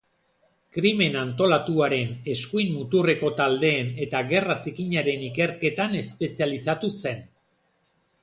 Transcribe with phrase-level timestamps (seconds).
[0.75, 7.21] Krimen antolatuaren, eskuin muturreko taldeen eta gerra zikinaren ikerketan espezializatu zen.